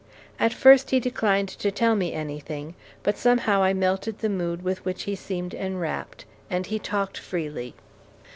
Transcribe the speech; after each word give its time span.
At 0.39 0.51
first 0.51 0.89
he 0.89 0.99
declined 0.99 1.47
to 1.49 1.69
tell 1.69 1.93
me 1.95 2.11
anything, 2.11 2.73
but 3.03 3.19
somehow 3.19 3.61
I 3.61 3.73
melted 3.73 4.17
the 4.17 4.29
mood 4.29 4.63
with 4.63 4.83
which 4.83 5.03
he 5.03 5.15
seemed 5.15 5.53
enwrapped, 5.53 6.25
and 6.49 6.65
he 6.65 6.79
talked 6.79 7.19
freely. 7.19 7.75